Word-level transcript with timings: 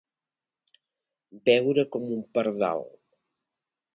Beure 1.51 1.85
com 1.95 2.09
un 2.17 2.25
pardal. 2.39 2.83